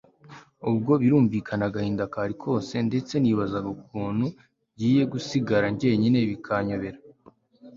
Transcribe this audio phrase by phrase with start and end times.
[0.69, 4.25] ubwo birumvikana agahinda kari kose ndetse nibazaga ukuntu
[4.75, 6.99] ngiye gusigara njyenyine bikanyobera